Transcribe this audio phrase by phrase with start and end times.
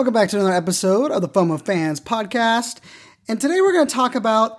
[0.00, 2.78] Welcome back to another episode of the FOMO Fans podcast.
[3.28, 4.58] And today we're going to talk about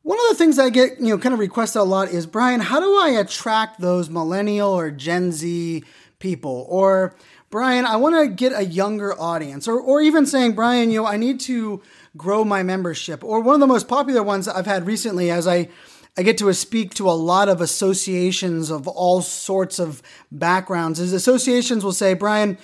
[0.00, 2.60] one of the things I get, you know, kind of requested a lot is Brian,
[2.60, 5.84] how do I attract those millennial or Gen Z
[6.18, 6.64] people?
[6.70, 7.14] Or
[7.50, 9.68] Brian, I want to get a younger audience.
[9.68, 11.82] Or or even saying, Brian, you know, I need to
[12.16, 13.22] grow my membership.
[13.22, 15.68] Or one of the most popular ones I've had recently as I
[16.16, 20.00] I get to speak to a lot of associations of all sorts of
[20.32, 22.56] backgrounds is associations will say, Brian,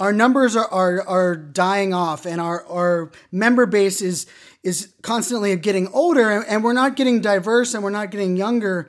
[0.00, 4.26] our numbers are, are, are dying off and our, our member base is,
[4.62, 8.88] is constantly getting older and we're not getting diverse and we're not getting younger.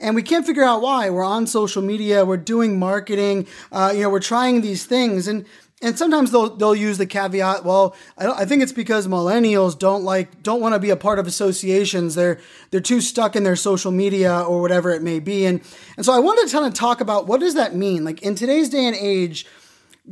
[0.00, 1.10] And we can't figure out why.
[1.10, 5.28] We're on social media we're doing marketing uh, you know we're trying these things.
[5.28, 5.44] And
[5.80, 10.02] and sometimes they'll they'll use the caveat well I, I think it's because millennials don't
[10.02, 12.14] like don't want to be a part of associations.
[12.14, 12.40] They're
[12.70, 15.46] they're too stuck in their social media or whatever it may be.
[15.46, 15.60] And
[15.96, 18.04] and so i wanted to kind of talk about what does that mean?
[18.04, 19.46] Like in today's day and age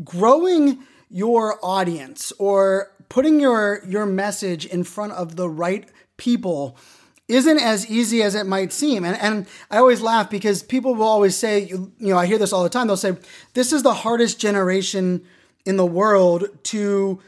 [0.05, 0.79] growing
[1.11, 6.77] your audience or putting your your message in front of the right people
[7.29, 9.05] isn't as easy as it might seem.
[9.05, 12.39] And, and I always laugh because people will always say, you, you know, I hear
[12.39, 12.87] this all the time.
[12.87, 13.17] They'll say,
[13.55, 15.25] this is the hardest generation
[15.65, 17.21] in the world to,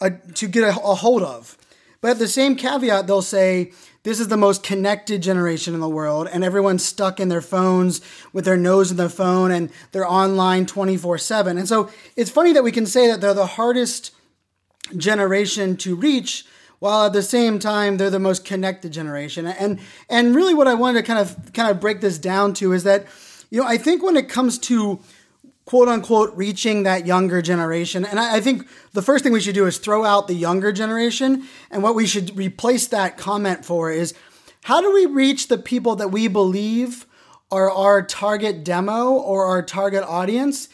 [0.00, 1.56] uh, to get a, a hold of.
[2.00, 3.72] But at the same caveat, they'll say,
[4.04, 8.00] this is the most connected generation in the world, and everyone's stuck in their phones
[8.32, 11.58] with their nose in the phone and they're online 24 7.
[11.58, 14.12] And so it's funny that we can say that they're the hardest
[14.96, 16.44] generation to reach
[16.78, 19.46] while at the same time they're the most connected generation.
[19.46, 22.72] And and really what I wanted to kind of kind of break this down to
[22.72, 23.06] is that
[23.50, 25.00] you know, I think when it comes to
[25.64, 28.04] quote unquote reaching that younger generation.
[28.04, 30.72] And I, I, think the first thing we should do is throw out the younger
[30.72, 31.44] generation.
[31.70, 34.14] And what we should replace that comment for is
[34.64, 37.06] how do we reach the people that we believe
[37.50, 40.68] are our target demo or our target audience?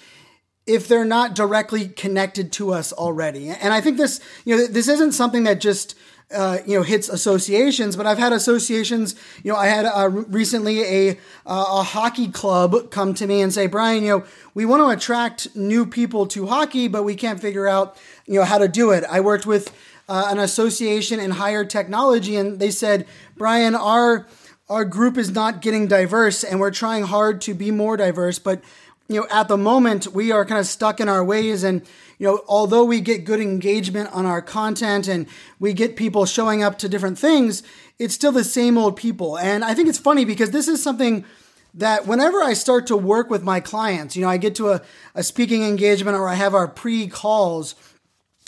[0.67, 3.49] if they're not directly connected to us already.
[3.49, 5.97] And I think this, you know, this isn't something that just
[6.33, 9.15] uh, you know hits associations, but I've had associations.
[9.43, 11.11] You know, I had uh, recently a
[11.47, 14.25] uh, a hockey club come to me and say, Brian, you know,
[14.55, 17.97] we want to attract new people to hockey, but we can't figure out
[18.27, 19.05] you know how to do it.
[19.11, 19.75] I worked with
[20.09, 24.27] uh, an association in higher technology, and they said, Brian, our
[24.69, 28.63] our group is not getting diverse, and we're trying hard to be more diverse, but
[29.11, 31.65] you know, at the moment, we are kind of stuck in our ways.
[31.65, 31.83] And,
[32.21, 35.27] you know, although we get good engagement on our content and
[35.59, 37.65] we get people showing up to different things,
[37.99, 39.37] it's still the same old people.
[39.37, 41.25] And I think it's funny because this is something
[41.75, 44.83] that whenever I start to work with my clients, you know, I get to a,
[45.17, 47.75] a speaking engagement or I have our pre calls.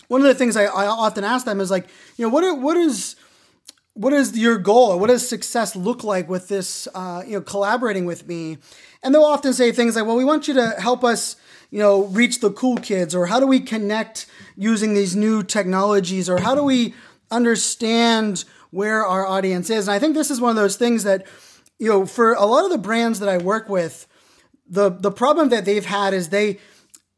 [0.07, 2.77] One of the things I, I often ask them is like, you know, what, what
[2.77, 3.17] is,
[3.95, 4.99] what is your goal?
[4.99, 8.59] What does success look like with this, uh, you know, collaborating with me?
[9.03, 11.37] And they'll often say things like, well, we want you to help us,
[11.71, 14.27] you know, reach the cool kids, or how do we connect
[14.57, 16.95] using these new technologies, or how do we
[17.31, 19.89] understand where our audience is?
[19.89, 21.27] And I think this is one of those things that,
[21.79, 24.07] you know, for a lot of the brands that I work with,
[24.67, 26.59] the the problem that they've had is they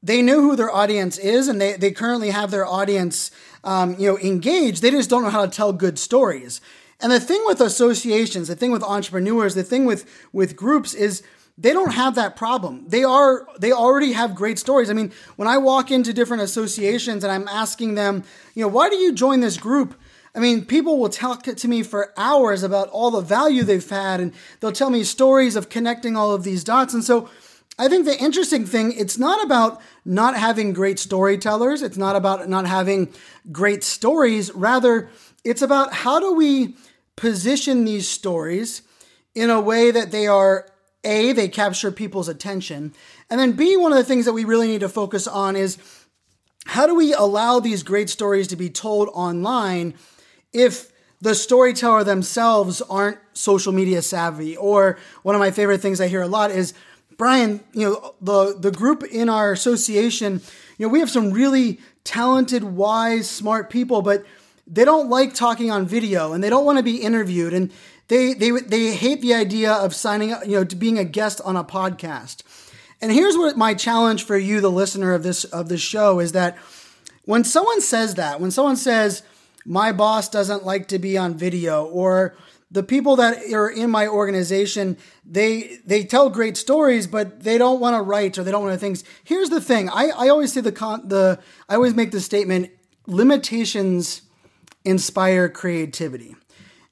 [0.03, 3.31] they know who their audience is and they, they currently have their audience
[3.65, 6.61] um, you know engaged they just don't know how to tell good stories
[7.01, 11.23] and the thing with associations the thing with entrepreneurs the thing with with groups is
[11.57, 12.85] they don't have that problem.
[12.89, 14.91] They are they already have great stories.
[14.91, 18.25] I mean, when I walk into different associations and I'm asking them,
[18.55, 19.95] you know, why do you join this group?
[20.35, 24.21] I mean, people will talk to me for hours about all the value they've had
[24.21, 26.93] and they'll tell me stories of connecting all of these dots.
[26.93, 27.31] And so
[27.79, 31.83] I think the interesting thing, it's not about not having great storytellers.
[31.83, 33.13] It's not about not having
[33.51, 34.53] great stories.
[34.53, 35.09] Rather,
[35.45, 36.77] it's about how do we
[37.17, 38.83] position these stories
[39.35, 40.69] in a way that they are
[41.03, 42.95] a, they capture people's attention.
[43.29, 45.77] And then B, one of the things that we really need to focus on is
[46.67, 49.95] how do we allow these great stories to be told online
[50.53, 54.57] if the storyteller themselves aren't social media savvy?
[54.57, 56.73] Or one of my favorite things I hear a lot is,
[57.17, 60.41] Brian, you know, the, the group in our association,
[60.79, 64.25] you know, we have some really talented, wise, smart people, but
[64.67, 67.53] they don't like talking on video and they don't want to be interviewed.
[67.53, 67.71] And
[68.09, 71.41] they they they hate the idea of signing up, you know, to being a guest
[71.45, 72.43] on a podcast.
[73.01, 76.33] And here's what my challenge for you, the listener of this of this show, is
[76.33, 76.57] that
[77.25, 79.23] when someone says that, when someone says
[79.65, 82.37] my boss doesn't like to be on video, or
[82.71, 87.81] the people that are in my organization, they they tell great stories, but they don't
[87.81, 89.05] want to write or they don't want to things.
[89.23, 91.39] Here's the thing: I, I always say the con, the
[91.69, 92.71] I always make the statement:
[93.07, 94.23] limitations
[94.85, 96.35] inspire creativity.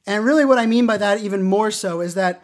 [0.07, 2.43] And really, what I mean by that, even more so, is that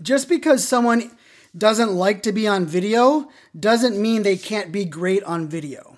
[0.00, 1.10] just because someone
[1.56, 3.28] doesn't like to be on video
[3.58, 5.91] doesn't mean they can't be great on video.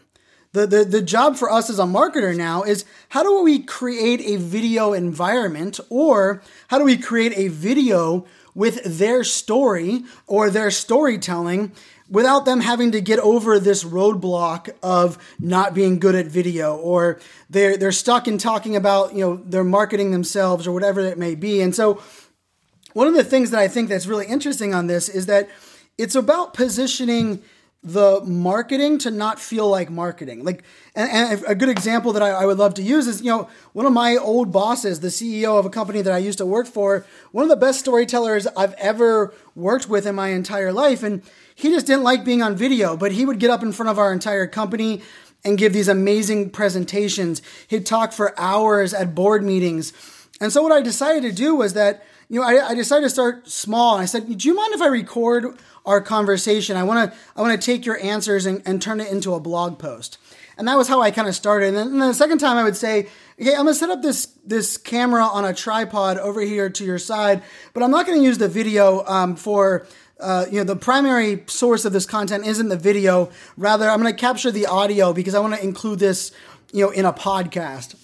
[0.54, 4.20] The, the, the job for us as a marketer now is how do we create
[4.20, 8.24] a video environment or how do we create a video
[8.54, 11.72] with their story or their storytelling
[12.08, 17.18] without them having to get over this roadblock of not being good at video or
[17.50, 21.34] they're they're stuck in talking about you know they're marketing themselves or whatever it may
[21.34, 21.60] be.
[21.62, 22.00] And so
[22.92, 25.48] one of the things that I think that's really interesting on this is that
[25.98, 27.42] it's about positioning
[27.84, 30.42] the marketing to not feel like marketing.
[30.42, 30.64] Like,
[30.94, 33.48] and, and a good example that I, I, would love to use is, you know,
[33.74, 36.66] one of my old bosses, the CEO of a company that I used to work
[36.66, 41.02] for, one of the best storytellers I've ever worked with in my entire life.
[41.02, 41.22] And
[41.54, 43.98] he just didn't like being on video, but he would get up in front of
[43.98, 45.02] our entire company
[45.44, 47.42] and give these amazing presentations.
[47.68, 49.92] He'd talk for hours at board meetings.
[50.40, 53.10] And so what I decided to do was that, you know, I, I decided to
[53.10, 53.96] start small.
[53.96, 56.76] I said, do you mind if I record our conversation.
[56.76, 59.40] I want to I want to take your answers and, and turn it into a
[59.40, 60.18] blog post.
[60.56, 61.68] And that was how I kind of started.
[61.68, 63.08] And then, and then the second time I would say,
[63.40, 66.98] okay, I'm gonna set up this this camera on a tripod over here to your
[66.98, 67.42] side,
[67.72, 69.86] but I'm not gonna use the video um, for
[70.20, 73.30] uh, you know, the primary source of this content isn't the video.
[73.56, 76.30] Rather, I'm going to capture the audio because I want to include this,
[76.72, 77.96] you know, in a podcast.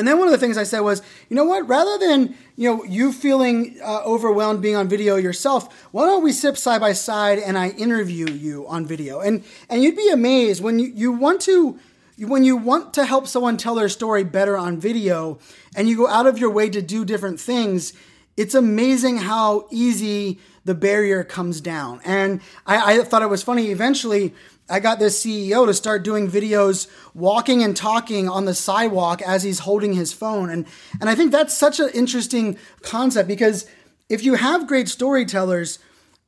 [0.00, 1.68] And then one of the things I said was, you know what?
[1.68, 6.32] Rather than you know you feeling uh, overwhelmed being on video yourself, why don't we
[6.32, 9.20] sit side by side and I interview you on video?
[9.20, 11.78] And and you'd be amazed when you, you want to
[12.16, 15.38] when you want to help someone tell their story better on video,
[15.76, 17.92] and you go out of your way to do different things.
[18.38, 22.00] It's amazing how easy the barrier comes down.
[22.06, 23.70] And I, I thought it was funny.
[23.70, 24.34] Eventually,
[24.70, 29.42] I got this CEO to start doing videos walking and talking on the sidewalk as
[29.42, 30.48] he's holding his phone.
[30.48, 30.66] And,
[31.00, 33.66] and I think that's such an interesting concept because
[34.08, 35.78] if you have great storytellers,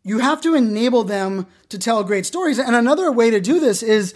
[0.03, 2.59] you have to enable them to tell great stories.
[2.59, 4.15] And another way to do this is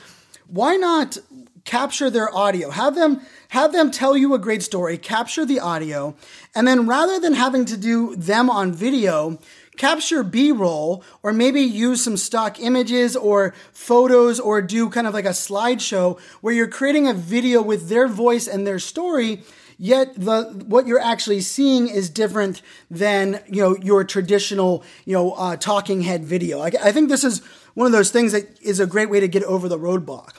[0.49, 1.19] why not
[1.65, 2.71] capture their audio?
[2.71, 6.17] Have them have them tell you a great story, capture the audio,
[6.55, 9.39] and then rather than having to do them on video,
[9.77, 15.25] capture b-roll or maybe use some stock images or photos or do kind of like
[15.25, 19.43] a slideshow where you're creating a video with their voice and their story
[19.79, 25.33] yet the what you're actually seeing is different than you know your traditional you know
[25.33, 26.61] uh, talking head video.
[26.61, 27.41] I, I think this is
[27.75, 30.35] one of those things that is a great way to get over the roadblock.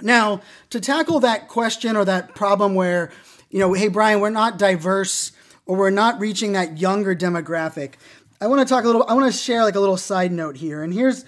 [0.00, 3.12] Now to tackle that question or that problem where
[3.50, 5.32] you know hey brian we're not diverse
[5.66, 7.94] or we're not reaching that younger demographic
[8.42, 9.04] I want to talk a little.
[9.06, 11.24] I want to share like a little side note here, and here's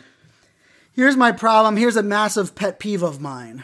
[0.94, 1.76] here's my problem.
[1.76, 3.62] Here's a massive pet peeve of mine.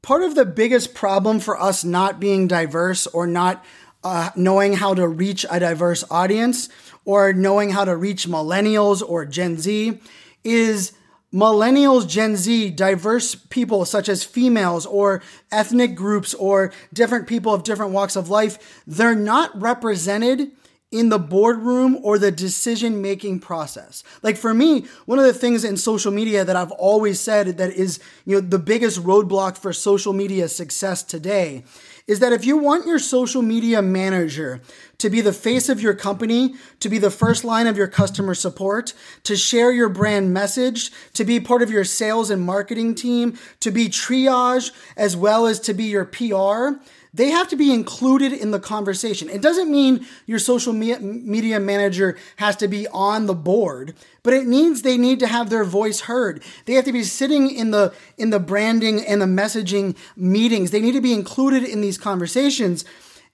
[0.00, 3.62] Part of the biggest problem for us not being diverse or not
[4.02, 6.70] uh, knowing how to reach a diverse audience
[7.04, 10.00] or knowing how to reach millennials or Gen Z
[10.42, 10.92] is
[11.34, 15.20] millennials, Gen Z, diverse people such as females or
[15.52, 20.50] ethnic groups or different people of different walks of life, they're not represented
[20.94, 24.04] in the boardroom or the decision making process.
[24.22, 27.72] Like for me, one of the things in social media that I've always said that
[27.72, 31.64] is, you know, the biggest roadblock for social media success today
[32.06, 34.60] is that if you want your social media manager
[34.98, 38.34] to be the face of your company, to be the first line of your customer
[38.34, 38.92] support,
[39.24, 43.72] to share your brand message, to be part of your sales and marketing team, to
[43.72, 46.78] be triage as well as to be your PR,
[47.14, 49.30] they have to be included in the conversation.
[49.30, 53.94] It doesn't mean your social media manager has to be on the board,
[54.24, 56.42] but it means they need to have their voice heard.
[56.66, 60.72] They have to be sitting in the in the branding and the messaging meetings.
[60.72, 62.84] They need to be included in these conversations.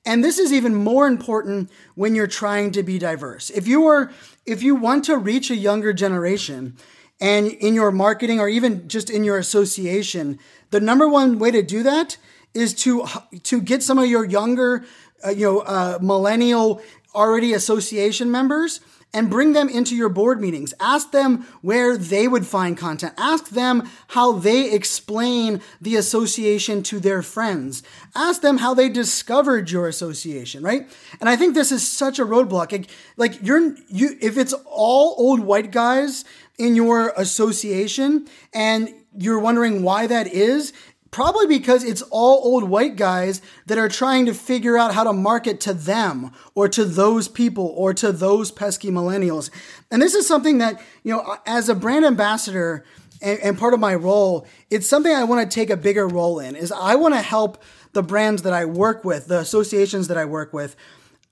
[0.04, 3.48] And this is even more important when you're trying to be diverse.
[3.48, 4.12] If you are
[4.44, 6.76] if you want to reach a younger generation
[7.18, 10.38] and in your marketing or even just in your association,
[10.70, 12.18] the number one way to do that
[12.54, 13.06] is to
[13.42, 14.84] to get some of your younger,
[15.24, 16.82] uh, you know, uh, millennial
[17.14, 18.80] already association members
[19.12, 20.72] and bring them into your board meetings.
[20.78, 23.14] Ask them where they would find content.
[23.18, 27.82] Ask them how they explain the association to their friends.
[28.14, 30.88] Ask them how they discovered your association, right?
[31.20, 32.70] And I think this is such a roadblock.
[32.72, 36.24] Like, like you're you if it's all old white guys
[36.58, 40.72] in your association and you're wondering why that is,
[41.10, 45.12] Probably because it's all old white guys that are trying to figure out how to
[45.12, 49.50] market to them or to those people or to those pesky millennials.
[49.90, 52.84] And this is something that, you know, as a brand ambassador
[53.20, 56.38] and, and part of my role, it's something I want to take a bigger role
[56.38, 57.62] in is I want to help
[57.92, 60.76] the brands that I work with, the associations that I work with,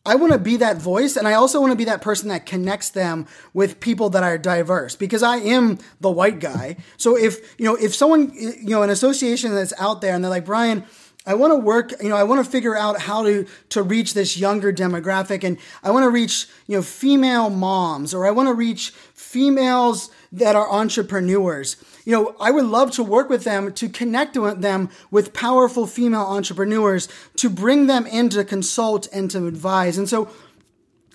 [0.07, 2.47] I want to be that voice and I also want to be that person that
[2.47, 6.77] connects them with people that are diverse because I am the white guy.
[6.97, 10.31] So if, you know, if someone, you know, an association that's out there and they're
[10.31, 10.85] like, Brian,
[11.29, 14.15] I want to work, you know, I want to figure out how to to reach
[14.15, 18.49] this younger demographic and I want to reach, you know, female moms or I want
[18.49, 21.77] to reach females that are entrepreneurs.
[22.07, 26.23] You know, I would love to work with them to connect them with powerful female
[26.23, 29.99] entrepreneurs to bring them in to consult and to advise.
[29.99, 30.31] And so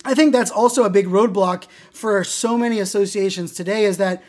[0.04, 4.22] I think that's also a big roadblock for so many associations today is that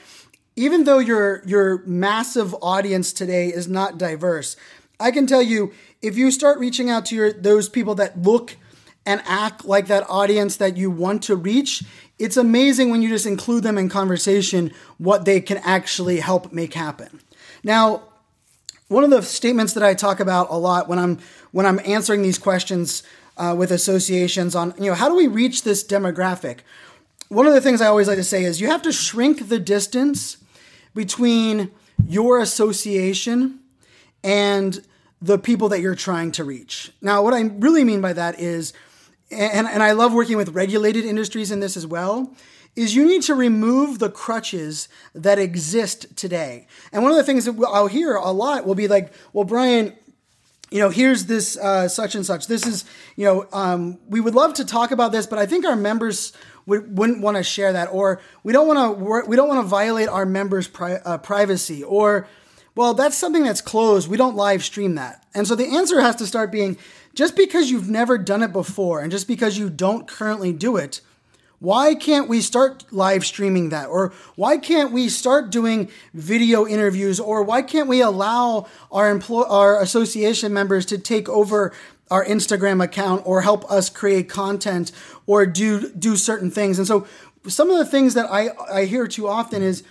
[0.56, 4.58] even though your your massive audience today is not diverse,
[5.00, 8.58] I can tell you if you start reaching out to your those people that look
[9.06, 11.84] and act like that audience that you want to reach,
[12.18, 16.74] it's amazing when you just include them in conversation what they can actually help make
[16.74, 17.20] happen.
[17.64, 18.04] Now,
[18.88, 21.20] one of the statements that I talk about a lot when I'm
[21.52, 23.04] when I'm answering these questions
[23.38, 26.60] uh, with associations on you know how do we reach this demographic?
[27.30, 29.60] One of the things I always like to say is you have to shrink the
[29.60, 30.38] distance
[30.94, 31.72] between
[32.08, 33.60] your association
[34.26, 34.84] and
[35.22, 36.92] the people that you're trying to reach.
[37.02, 38.74] Now, what I really mean by that is,
[39.32, 42.34] and, and I love working with regulated industries in this as well,
[42.76, 46.68] is you need to remove the crutches that exist today.
[46.92, 49.94] And one of the things that I'll hear a lot will be like, well, Brian,
[50.72, 52.48] you know, here's this uh, such and such.
[52.48, 52.84] This is,
[53.16, 56.34] you know, um, we would love to talk about this, but I think our members
[56.66, 59.68] would, wouldn't want to share that, or we don't want to we don't want to
[59.68, 62.28] violate our members' pri- uh, privacy, or
[62.76, 64.10] well, that's something that's closed.
[64.10, 65.26] We don't live stream that.
[65.34, 66.78] And so the answer has to start being
[67.14, 71.00] just because you've never done it before and just because you don't currently do it,
[71.60, 73.88] why can't we start live streaming that?
[73.88, 77.20] Or why can't we start doing video interviews?
[77.20, 81.72] Or why can't we allow our employ- our association members to take over
[82.12, 84.92] our Instagram account or help us create content
[85.26, 86.78] or do do certain things?
[86.78, 87.08] And so
[87.48, 89.84] some of the things that I, I hear too often is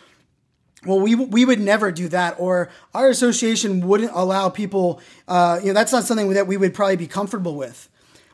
[0.87, 5.69] well, we, we would never do that, or our association wouldn't allow people, uh, you
[5.69, 7.89] know, that's not something that we would probably be comfortable with.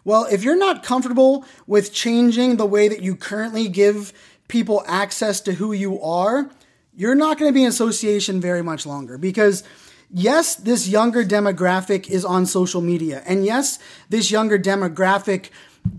[0.04, 4.12] Well, if you're not comfortable with changing the way that you currently give
[4.48, 6.50] people access to who you are,
[6.94, 9.62] you're not going to be in association very much longer because
[10.10, 13.22] yes, this younger demographic is on social media.
[13.26, 13.78] And yes,
[14.08, 15.50] this younger demographic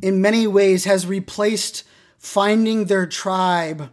[0.01, 1.83] in many ways has replaced
[2.17, 3.89] finding their tribe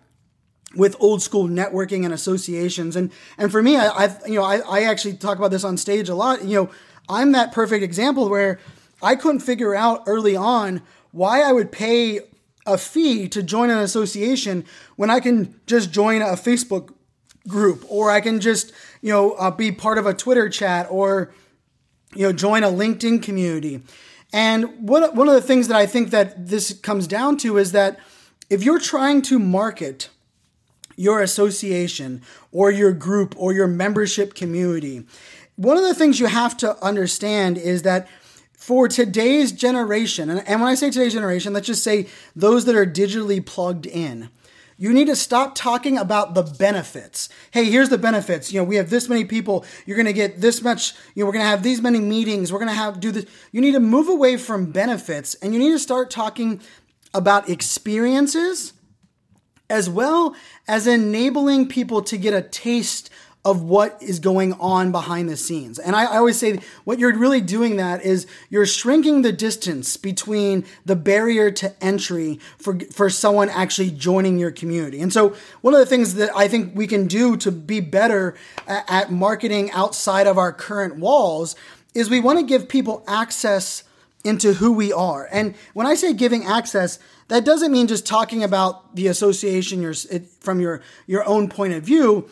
[0.75, 2.97] with old school networking and associations.
[2.97, 5.77] And and for me, I, I you know I, I actually talk about this on
[5.77, 6.45] stage a lot.
[6.45, 6.71] You know,
[7.09, 8.59] I'm that perfect example where
[9.03, 10.83] I couldn't figure out early on
[11.13, 12.21] why I would pay
[12.67, 14.65] a fee to join an association
[14.97, 16.93] when I can just join a Facebook
[17.47, 21.33] group or I can just you know uh, be part of a Twitter chat or
[22.15, 23.83] you know join a LinkedIn community.
[24.33, 27.73] And one one of the things that I think that this comes down to is
[27.73, 27.99] that
[28.51, 30.11] if you're trying to market
[30.99, 35.07] your association or your group or your membership community.
[35.57, 38.09] One of the things you have to understand is that
[38.53, 42.85] for today's generation, and when I say today's generation, let's just say those that are
[42.85, 44.29] digitally plugged in.
[44.81, 47.29] You need to stop talking about the benefits.
[47.51, 48.53] Hey, here's the benefits.
[48.53, 49.65] You know, we have this many people.
[49.87, 50.95] You're going to get this much.
[51.15, 52.53] You know, we're going to have these many meetings.
[52.53, 53.27] We're going to have do this.
[53.51, 56.61] You need to move away from benefits and you need to start talking
[57.13, 58.73] about experiences
[59.71, 60.35] as well
[60.67, 63.11] as enabling people to get a taste
[63.45, 65.79] of what is going on behind the scenes.
[65.79, 69.97] And I, I, always say what you're really doing that is you're shrinking the distance
[69.97, 75.01] between the barrier to entry for, for someone actually joining your community.
[75.01, 78.35] And so one of the things that I think we can do to be better
[78.67, 81.55] at, at marketing outside of our current walls
[81.95, 83.85] is we want to give people access
[84.25, 85.29] into who we are.
[85.31, 86.99] And when I say giving access,
[87.29, 89.95] that doesn't mean just talking about the association your,
[90.41, 92.29] from your, your own point of view,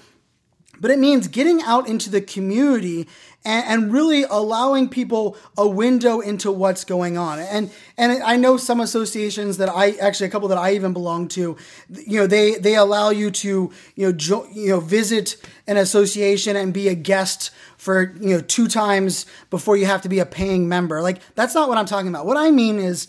[0.80, 3.08] but it means getting out into the community
[3.44, 7.38] and, and, really allowing people a window into what's going on.
[7.38, 11.28] And and I know some associations that I actually a couple that I even belong
[11.28, 11.56] to,
[11.88, 15.36] you know, they they allow you to you know jo- you know visit
[15.68, 20.08] an association and be a guest for you know two times before you have to
[20.08, 21.00] be a paying member.
[21.00, 22.26] Like that's not what I'm talking about.
[22.26, 23.06] What I mean is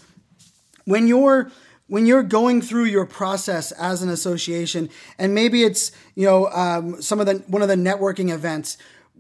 [0.86, 1.52] when you're
[1.88, 7.02] when you're going through your process as an association, and maybe it's you know um,
[7.02, 8.78] some of the one of the networking events.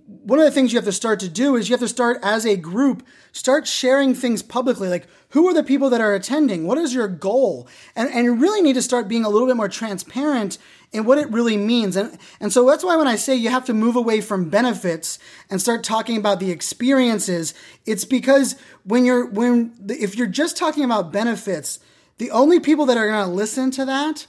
[0.07, 2.17] one of the things you have to start to do is you have to start
[2.23, 4.87] as a group, start sharing things publicly.
[4.87, 6.65] Like, who are the people that are attending?
[6.65, 7.67] What is your goal?
[7.95, 10.57] And, and you really need to start being a little bit more transparent
[10.93, 11.97] in what it really means.
[11.97, 15.19] And, and so that's why when I say you have to move away from benefits
[15.49, 17.53] and start talking about the experiences,
[17.85, 18.55] it's because
[18.85, 21.79] when you're, when, if you're just talking about benefits,
[22.17, 24.27] the only people that are going to listen to that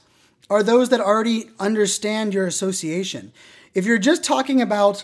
[0.49, 3.31] are those that already understand your association.
[3.73, 5.03] If you're just talking about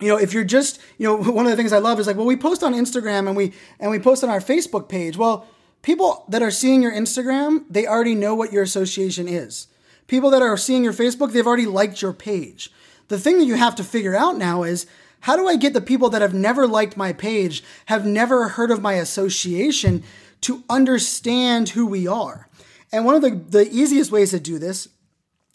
[0.00, 2.16] you know, if you're just, you know, one of the things I love is like,
[2.16, 5.16] well, we post on Instagram and we and we post on our Facebook page.
[5.16, 5.46] Well,
[5.82, 9.68] people that are seeing your Instagram, they already know what your association is.
[10.06, 12.70] People that are seeing your Facebook, they've already liked your page.
[13.08, 14.86] The thing that you have to figure out now is
[15.20, 18.70] how do I get the people that have never liked my page, have never heard
[18.70, 20.02] of my association
[20.44, 22.48] to understand who we are?
[22.92, 24.88] And one of the, the easiest ways to do this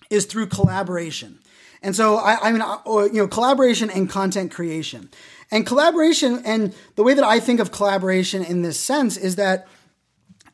[0.10, 1.39] is through collaboration.
[1.81, 2.62] And so, I, I mean,
[3.13, 5.10] you know, collaboration and content creation.
[5.51, 9.67] And collaboration, and the way that I think of collaboration in this sense is that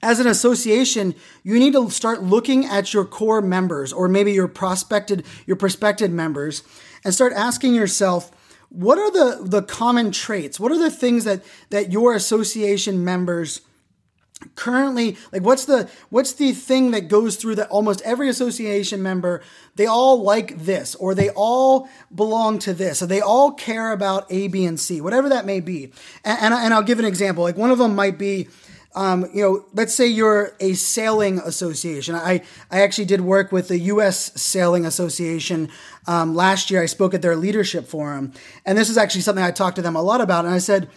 [0.02, 4.48] as an association, you need to start looking at your core members or maybe your
[4.48, 6.64] prospected, your prospective members
[7.04, 8.32] and start asking yourself,
[8.70, 10.60] what are the, the common traits?
[10.60, 13.62] What are the things that, that your association members
[14.56, 19.42] currently like what's the what's the thing that goes through that almost every association member
[19.76, 24.26] they all like this or they all belong to this or they all care about
[24.30, 25.92] a b and c whatever that may be
[26.24, 28.48] and, and, and i'll give an example like one of them might be
[28.96, 32.16] um, you know, let's say you're a sailing association.
[32.16, 34.32] I, I actually did work with the U.S.
[34.42, 35.70] Sailing Association
[36.08, 36.82] um, last year.
[36.82, 38.32] I spoke at their leadership forum,
[38.66, 40.46] and this is actually something I talked to them a lot about.
[40.46, 40.90] And I said,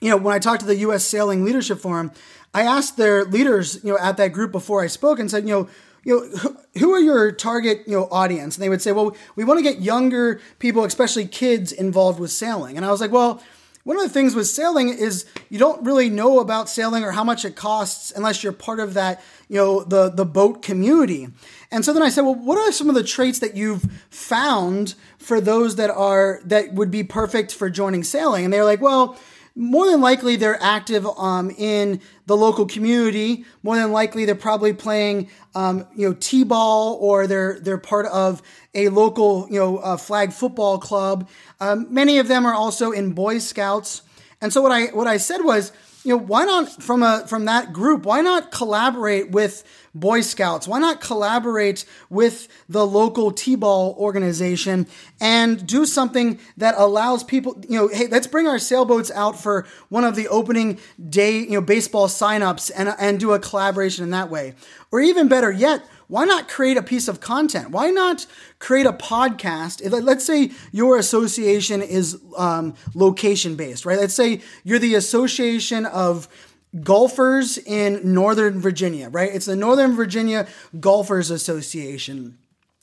[0.00, 1.04] you know, when I talked to the U.S.
[1.04, 2.10] Sailing Leadership Forum,
[2.54, 5.54] I asked their leaders, you know, at that group before I spoke and said, you
[5.54, 5.68] know,
[6.04, 8.56] you know, who are your target, you know, audience?
[8.56, 12.30] And they would say, well, we want to get younger people, especially kids, involved with
[12.30, 12.76] sailing.
[12.76, 13.42] And I was like, well,
[13.84, 17.24] one of the things with sailing is you don't really know about sailing or how
[17.24, 21.28] much it costs unless you're part of that, you know, the the boat community.
[21.72, 24.94] And so then I said, well, what are some of the traits that you've found
[25.18, 28.44] for those that are that would be perfect for joining sailing?
[28.44, 29.18] And they were like, well,
[29.54, 33.44] more than likely they're active um, in the local community.
[33.62, 38.42] More than likely they're probably playing, um, you know, t-ball or they're they're part of
[38.74, 41.28] a local, you know, uh, flag football club.
[41.60, 44.02] Um, many of them are also in Boy Scouts.
[44.40, 45.72] And so what I what I said was,
[46.04, 48.04] you know, why not from a from that group?
[48.04, 49.62] Why not collaborate with
[49.94, 50.66] Boy Scouts?
[50.66, 54.86] Why not collaborate with the local T-ball organization
[55.20, 59.66] and do something that allows people, you know, hey, let's bring our sailboats out for
[59.90, 64.10] one of the opening day, you know, baseball signups and and do a collaboration in
[64.10, 64.54] that way.
[64.90, 67.70] Or even better yet, why not create a piece of content?
[67.70, 68.26] Why not
[68.58, 69.80] create a podcast?
[70.04, 73.98] Let's say your association is um, location based, right?
[73.98, 76.28] Let's say you're the association of
[76.82, 79.34] golfers in Northern Virginia, right?
[79.34, 80.46] It's the Northern Virginia
[80.78, 82.36] Golfers Association.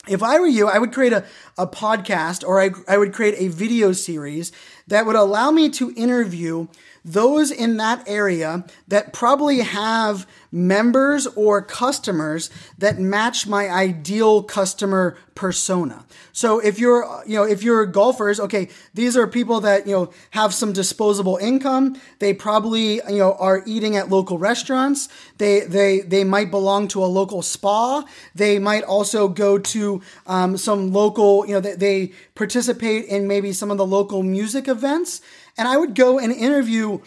[0.08, 1.24] If I were you, I would create a,
[1.56, 4.52] a podcast or I, I would create a video series
[4.88, 6.68] that would allow me to interview
[7.04, 15.18] those in that area that probably have members or customers that match my ideal customer
[15.36, 16.06] persona.
[16.34, 20.12] So if you're, you know, if you're golfers, okay, these are people that, you know,
[20.32, 22.00] have some disposable income.
[22.20, 25.08] They probably, you know, are eating at local restaurants.
[25.38, 28.04] They, they, they might belong to a local spa.
[28.36, 33.54] They might also go to um, some local, you know, they, they participate in maybe
[33.54, 35.22] some of the local music events.
[35.60, 37.00] And I would go and interview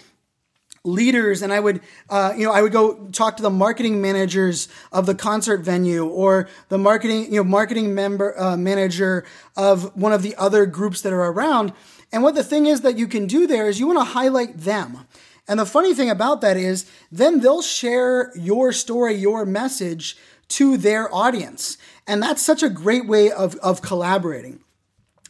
[0.85, 4.67] leaders and i would uh, you know i would go talk to the marketing managers
[4.91, 9.25] of the concert venue or the marketing you know marketing member uh, manager
[9.57, 11.73] of one of the other groups that are around.
[12.13, 14.59] And what the thing is that you can do there is you want to highlight
[14.59, 15.07] them.
[15.49, 20.17] And the funny thing about that is then they'll share your story your message
[20.49, 21.79] to their audience.
[22.07, 24.61] And that's such a great way of, of collaborating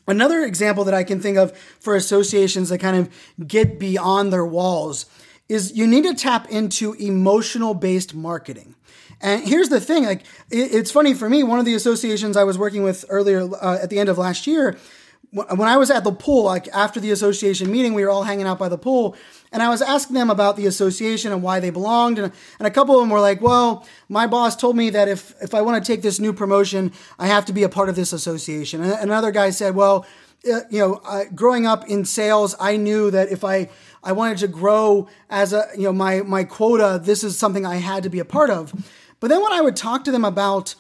[0.07, 4.45] Another example that I can think of for associations that kind of get beyond their
[4.45, 5.07] walls
[5.49, 8.75] is you need to tap into emotional based marketing.
[9.21, 11.45] And here's the thing, like it's funny for me.
[11.45, 14.47] One of the associations I was working with earlier uh, at the end of last
[14.49, 14.77] year,
[15.33, 18.47] when I was at the pool, like after the association meeting, we were all hanging
[18.47, 19.17] out by the pool,
[19.51, 22.71] and I was asking them about the association and why they belonged, and, and a
[22.71, 25.83] couple of them were like, "Well, my boss told me that if if I want
[25.83, 28.93] to take this new promotion, I have to be a part of this association." And
[28.93, 30.05] another guy said, "Well,
[30.51, 33.71] uh, you know, growing up in sales, I knew that if I
[34.05, 37.77] I wanted to grow as a you know my my quota, this is something I
[37.77, 38.75] had to be a part of."
[39.19, 40.75] But then when I would talk to them about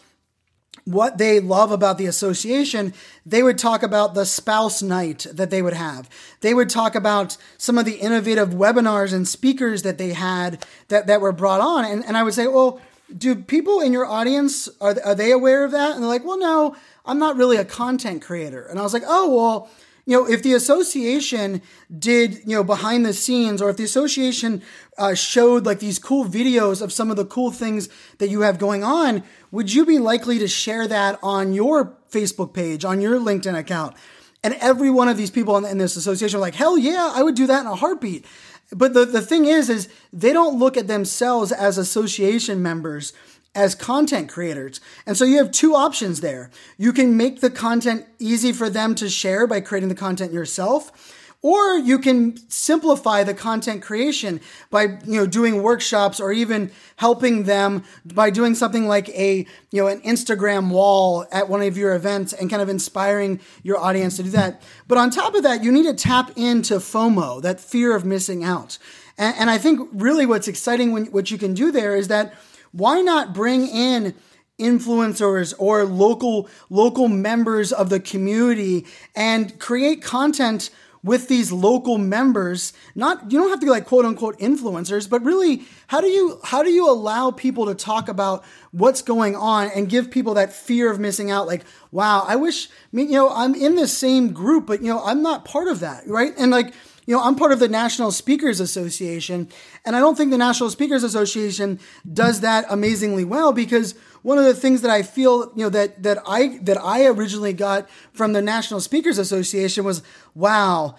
[0.85, 2.93] what they love about the association,
[3.25, 6.09] they would talk about the spouse night that they would have.
[6.41, 11.07] They would talk about some of the innovative webinars and speakers that they had that,
[11.07, 11.85] that were brought on.
[11.85, 12.81] And, and I would say, well,
[13.17, 15.93] do people in your audience, are, are they aware of that?
[15.93, 18.65] And they're like, well, no, I'm not really a content creator.
[18.65, 19.71] And I was like, oh, well,
[20.05, 21.63] you know, if the association
[21.97, 24.63] did, you know, behind the scenes, or if the association
[24.99, 27.89] uh, showed like these cool videos of some of the cool things
[28.19, 32.53] that you have going on, would you be likely to share that on your Facebook
[32.53, 33.97] page, on your LinkedIn account?
[34.43, 37.37] And every one of these people in, this association were like, hell yeah, I would
[37.37, 38.27] do that in a heartbeat.
[38.73, 43.13] But the, the thing is, is they don't look at themselves as association members
[43.55, 44.81] as content creators.
[45.07, 46.51] And so you have two options there.
[46.79, 51.19] You can make the content easy for them to share by creating the content yourself,
[51.43, 57.43] or you can simplify the content creation by, you know, doing workshops or even helping
[57.43, 61.95] them by doing something like a, you know, an Instagram wall at one of your
[61.95, 64.63] events and kind of inspiring your audience to do that.
[64.87, 68.45] But on top of that, you need to tap into FOMO, that fear of missing
[68.45, 68.79] out.
[69.19, 72.35] And, and I think really what's exciting when what you can do there is that
[72.73, 74.15] why not bring in
[74.59, 80.71] influencers or local local members of the community and create content
[81.05, 82.73] with these local members?
[82.95, 86.41] Not you don't have to be like quote unquote influencers but really how do you
[86.45, 90.53] how do you allow people to talk about what's going on and give people that
[90.53, 91.47] fear of missing out?
[91.47, 95.23] Like wow i wish you know i'm in the same group but you know i'm
[95.23, 96.33] not part of that right?
[96.39, 96.73] And like
[97.07, 99.49] you know, I'm part of the National Speakers Association,
[99.85, 104.45] and I don't think the National Speakers Association does that amazingly well because one of
[104.45, 108.33] the things that I feel, you know, that that I that I originally got from
[108.33, 110.03] the National Speakers Association was,
[110.35, 110.97] wow,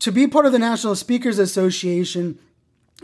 [0.00, 2.38] to be part of the National Speakers Association,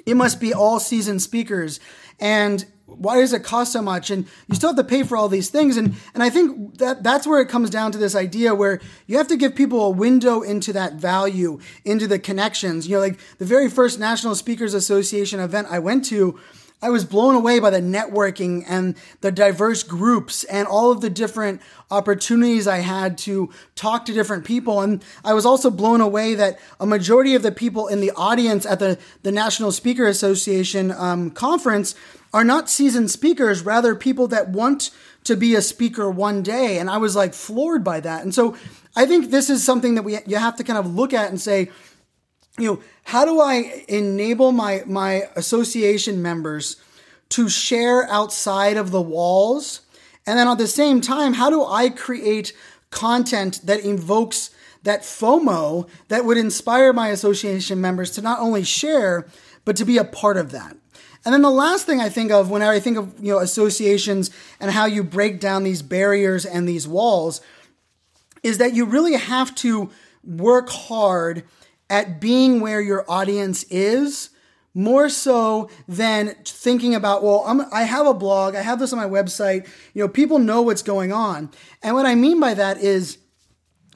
[0.04, 1.80] it must be all seasoned speakers.
[2.20, 4.10] And why does it cost so much?
[4.10, 5.76] And you still have to pay for all these things.
[5.76, 9.16] And and I think that that's where it comes down to this idea where you
[9.16, 12.86] have to give people a window into that value into the connections.
[12.86, 16.38] You know like the very first National Speakers Association event I went to
[16.84, 21.08] I was blown away by the networking and the diverse groups and all of the
[21.08, 24.82] different opportunities I had to talk to different people.
[24.82, 28.66] And I was also blown away that a majority of the people in the audience
[28.66, 31.94] at the, the National Speaker Association um, conference
[32.34, 34.90] are not seasoned speakers, rather people that want
[35.22, 36.78] to be a speaker one day.
[36.78, 38.24] And I was like floored by that.
[38.24, 38.56] And so
[38.96, 41.40] I think this is something that we you have to kind of look at and
[41.40, 41.70] say,
[42.58, 46.76] you know, how do I enable my my association members
[47.30, 49.82] to share outside of the walls?
[50.26, 52.52] And then at the same time, how do I create
[52.90, 54.50] content that invokes
[54.82, 59.26] that FOMO that would inspire my association members to not only share,
[59.64, 60.76] but to be a part of that?
[61.24, 64.30] And then the last thing I think of when I think of you know associations
[64.60, 67.40] and how you break down these barriers and these walls
[68.42, 69.90] is that you really have to
[70.22, 71.44] work hard
[71.88, 74.30] at being where your audience is
[74.74, 78.98] more so than thinking about well I'm, i have a blog i have this on
[78.98, 81.50] my website you know people know what's going on.
[81.82, 83.18] And what i mean by that is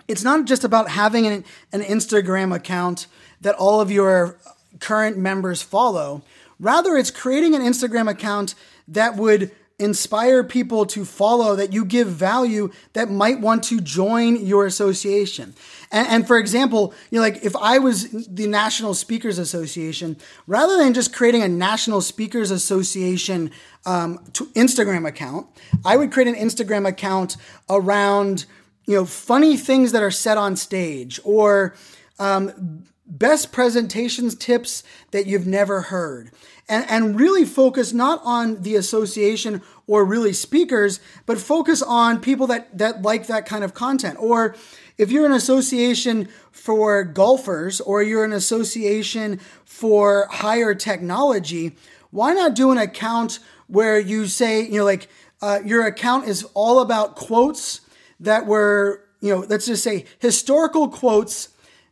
[0.07, 3.07] it's not just about having an, an instagram account
[3.41, 4.39] that all of your
[4.81, 6.23] current members follow
[6.59, 8.55] Rather, it's creating an Instagram account
[8.89, 14.45] that would inspire people to follow, that you give value that might want to join
[14.45, 15.55] your association.
[15.93, 20.17] And, and, for example, you know, like if I was the National Speakers Association,
[20.49, 23.53] rather than just creating a National Speakers Association
[23.87, 24.19] um,
[24.55, 25.47] Instagram account,
[25.85, 27.37] I would create an Instagram account
[27.71, 28.47] around,
[28.85, 31.75] you know, funny things that are said on stage or
[32.19, 36.31] um, best presentations tips that you've never heard.
[36.69, 42.47] And, and really focus not on the association or really speakers, but focus on people
[42.49, 44.19] that, that like that kind of content.
[44.21, 44.55] Or
[44.99, 51.75] if you're an association for golfers or you're an association for higher technology,
[52.11, 55.09] why not do an account where you say, you know, like
[55.41, 57.81] uh, your account is all about quotes
[58.21, 61.49] that were, you know, let's just say historical quotes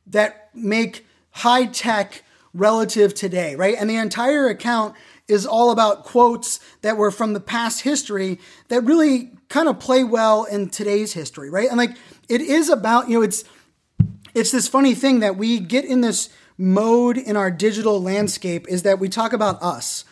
[0.07, 1.05] that make
[1.37, 3.77] high tech relative today, right?
[3.79, 4.94] And the entire account
[5.29, 10.03] is all about quotes that were from the past history that really kind of play
[10.03, 11.68] well in today's history, right?
[11.68, 11.94] And like
[12.31, 13.44] it is about, you know, it's
[14.35, 18.83] it's this funny thing that we get in this mode in our digital landscape is
[18.85, 20.05] that we talk about us.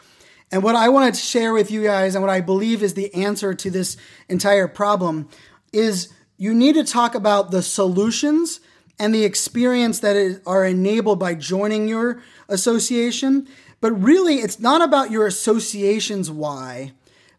[0.52, 3.14] And what I want to share with you guys and what I believe is the
[3.14, 3.96] answer to this
[4.28, 5.30] entire problem
[5.72, 8.60] is you need to talk about the solutions
[8.98, 13.48] and the experience that are enabled by joining your association.
[13.80, 16.92] But really, it's not about your association's why,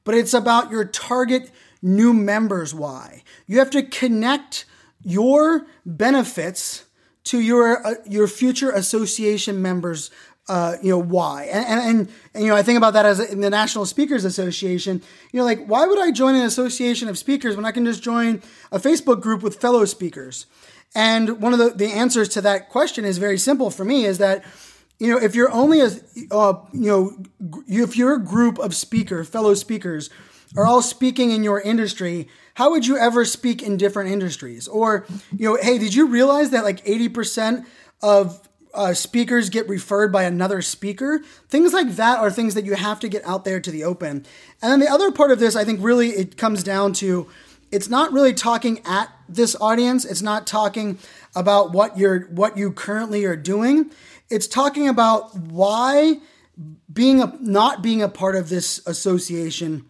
[0.04, 3.24] but it's about your target new members why.
[3.48, 4.66] You have to connect
[5.04, 6.86] your benefits
[7.26, 10.10] to your uh, your future association members
[10.48, 13.20] uh, you know why and, and, and and you know I think about that as
[13.20, 17.18] in the National Speakers Association you know like why would I join an association of
[17.18, 18.42] speakers when I can just join
[18.72, 20.46] a Facebook group with fellow speakers
[20.96, 24.18] and one of the, the answers to that question is very simple for me is
[24.18, 24.44] that
[24.98, 25.90] you know if you're only a
[26.32, 27.12] uh, you know
[27.68, 30.10] if you're a group of speaker fellow speakers
[30.56, 35.06] are all speaking in your industry how would you ever speak in different industries or
[35.38, 37.66] you know hey did you realize that like 80%
[38.02, 38.42] of
[38.76, 41.20] uh, speakers get referred by another speaker.
[41.48, 44.26] Things like that are things that you have to get out there to the open.
[44.62, 47.28] And then the other part of this, I think, really it comes down to
[47.72, 50.06] it's not really talking at this audience.
[50.06, 51.00] It's not talking
[51.36, 53.92] about what you're what you currently are doing.
[54.30, 56.20] It's talking about why
[56.92, 59.86] being a not being a part of this association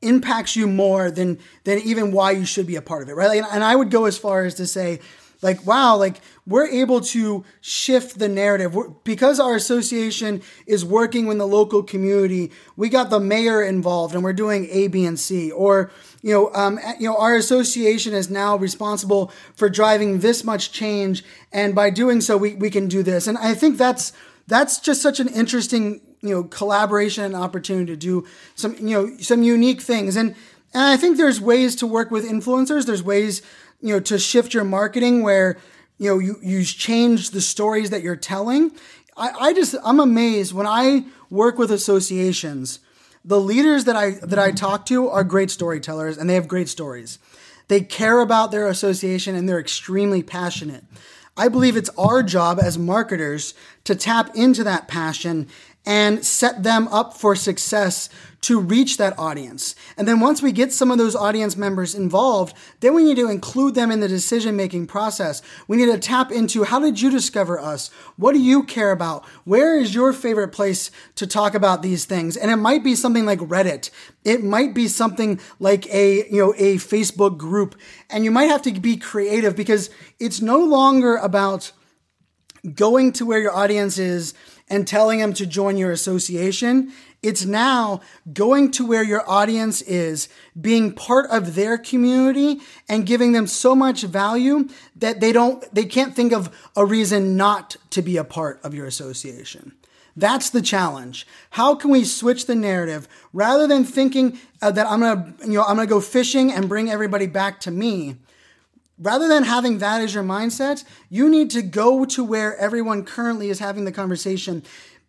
[0.00, 3.42] impacts you more than than even why you should be a part of it, right?
[3.50, 5.00] and I would go as far as to say
[5.44, 8.74] like wow like we're able to shift the narrative.
[8.74, 14.14] We're, because our association is working with the local community we got the mayor involved
[14.14, 15.52] and we're doing a b and c.
[15.52, 15.90] Or
[16.22, 21.22] you know um, you know our association is now responsible for driving this much change.
[21.52, 23.26] And by doing so we, we can do this.
[23.26, 24.12] And i think that's
[24.46, 29.16] that's just such an interesting you know collaboration and opportunity to do some you know
[29.18, 30.16] some unique things.
[30.16, 30.34] And
[30.74, 32.84] and I think there's ways to work with influencers.
[32.84, 33.42] There's ways
[33.84, 35.58] you know, to shift your marketing where,
[35.98, 38.72] you know, you, you change the stories that you're telling.
[39.14, 42.78] I, I just, I'm amazed when I work with associations,
[43.26, 46.70] the leaders that I, that I talk to are great storytellers and they have great
[46.70, 47.18] stories.
[47.68, 50.84] They care about their association and they're extremely passionate.
[51.36, 53.52] I believe it's our job as marketers
[53.84, 55.46] to tap into that passion
[55.84, 58.08] and set them up for success
[58.44, 59.74] to reach that audience.
[59.96, 63.30] And then once we get some of those audience members involved, then we need to
[63.30, 65.40] include them in the decision making process.
[65.66, 67.88] We need to tap into how did you discover us?
[68.16, 69.24] What do you care about?
[69.44, 72.36] Where is your favorite place to talk about these things?
[72.36, 73.88] And it might be something like Reddit.
[74.24, 77.76] It might be something like a, you know, a Facebook group.
[78.10, 79.88] And you might have to be creative because
[80.20, 81.72] it's no longer about
[82.74, 84.34] going to where your audience is
[84.68, 86.92] and telling them to join your association.
[87.24, 90.28] It's now going to where your audience is,
[90.60, 95.86] being part of their community and giving them so much value that they don't, they
[95.86, 99.72] can't think of a reason not to be a part of your association.
[100.14, 101.26] That's the challenge.
[101.50, 105.62] How can we switch the narrative rather than thinking uh, that I'm gonna, you know,
[105.62, 108.16] I'm gonna go fishing and bring everybody back to me?
[108.98, 113.48] rather than having that as your mindset, you need to go to where everyone currently
[113.48, 114.62] is having the conversation,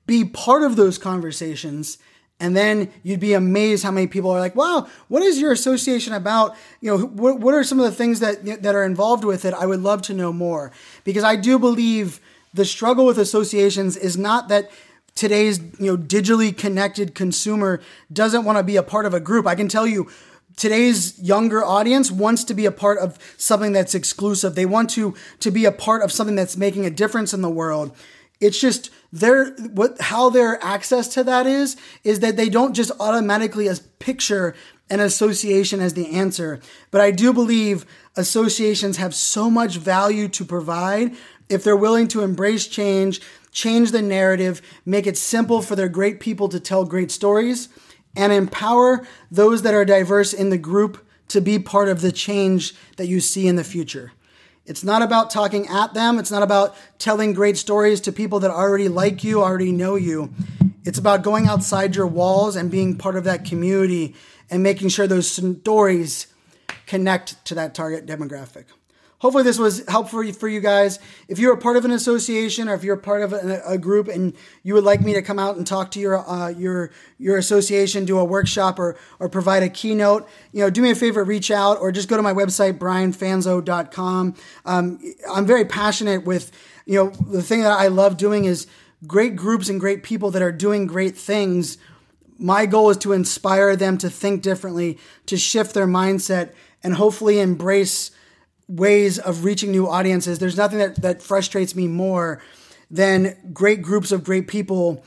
[0.05, 1.97] be part of those conversations.
[2.39, 6.13] And then you'd be amazed how many people are like, "Wow, what is your association
[6.13, 6.55] about?
[6.81, 9.53] You know, what, what are some of the things that that are involved with it?
[9.53, 10.71] I would love to know more."
[11.05, 12.19] Because I do believe
[12.53, 14.69] the struggle with associations is not that
[15.15, 19.47] today's you know digitally connected consumer doesn't want to be a part of a group.
[19.47, 20.09] I can tell you
[20.57, 24.55] today's younger audience wants to be a part of something that's exclusive.
[24.55, 27.49] They want to to be a part of something that's making a difference in the
[27.49, 27.95] world.
[28.41, 32.91] It's just their what how their access to that is is that they don't just
[32.99, 34.53] automatically as picture
[34.89, 36.59] an association as the answer.
[36.91, 37.85] But I do believe
[38.17, 41.15] associations have so much value to provide
[41.47, 46.19] if they're willing to embrace change, change the narrative, make it simple for their great
[46.19, 47.69] people to tell great stories
[48.17, 52.75] and empower those that are diverse in the group to be part of the change
[52.97, 54.11] that you see in the future.
[54.65, 56.17] It's not about talking at them.
[56.17, 60.33] It's not about telling great stories to people that already like you, already know you.
[60.83, 64.15] It's about going outside your walls and being part of that community
[64.49, 66.27] and making sure those stories
[66.87, 68.65] connect to that target demographic.
[69.25, 70.99] Hopefully, this was helpful for you guys.
[71.27, 73.75] If you're a part of an association or if you're a part of a, a
[73.75, 76.91] group and you would like me to come out and talk to your uh, your
[77.17, 80.95] your association, do a workshop or or provide a keynote, you know, do me a
[80.95, 84.35] favor, reach out or just go to my website brianfanzo.com.
[84.63, 84.99] Um,
[85.33, 86.51] I'm very passionate with
[86.85, 88.67] you know the thing that I love doing is
[89.07, 91.79] great groups and great people that are doing great things.
[92.37, 97.39] My goal is to inspire them to think differently, to shift their mindset, and hopefully
[97.39, 98.11] embrace
[98.67, 100.39] ways of reaching new audiences.
[100.39, 102.41] There's nothing that, that frustrates me more
[102.89, 105.03] than great groups of great people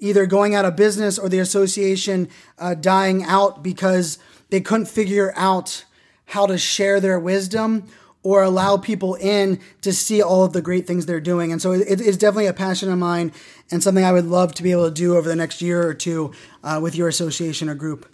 [0.00, 5.32] either going out of business or the association uh, dying out because they couldn't figure
[5.36, 5.84] out
[6.26, 7.86] how to share their wisdom
[8.22, 11.52] or allow people in to see all of the great things they're doing.
[11.52, 13.32] And so it, it's definitely a passion of mine
[13.70, 15.94] and something I would love to be able to do over the next year or
[15.94, 16.32] two
[16.62, 18.10] uh, with your association or group.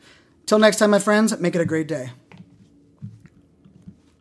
[0.47, 2.11] Till next time, my friends, make it a great day.